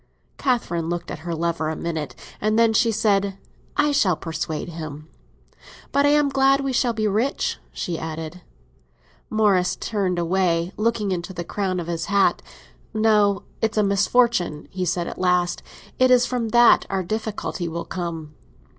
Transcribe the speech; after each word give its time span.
Catherine 0.39 0.89
looked 0.89 1.11
at 1.11 1.19
her 1.29 1.35
lover 1.35 1.69
a 1.69 1.75
minute, 1.75 2.15
and 2.41 2.57
then 2.57 2.73
she 2.73 2.91
said, 2.91 3.37
"I 3.77 3.91
shall 3.91 4.15
persuade 4.17 4.69
him. 4.69 5.07
But 5.91 6.07
I 6.07 6.09
am 6.09 6.29
glad 6.29 6.59
we 6.61 6.73
shall 6.73 6.91
be 6.93 7.07
rich," 7.07 7.59
she 7.71 7.99
added. 7.99 8.41
Morris 9.29 9.75
turned 9.75 10.17
away, 10.17 10.71
looking 10.75 11.11
into 11.11 11.33
the 11.33 11.43
crown 11.43 11.79
of 11.79 11.85
his 11.85 12.05
hat. 12.05 12.41
"No, 12.95 13.43
it's 13.61 13.77
a 13.77 13.83
misfortune," 13.83 14.67
he 14.71 14.85
said 14.85 15.05
at 15.07 15.19
last. 15.21 15.61
"It 15.99 16.09
is 16.09 16.25
from 16.25 16.49
that 16.49 16.87
our 16.89 17.03
difficulty 17.03 17.67
will 17.67 17.85
come." 17.85 18.33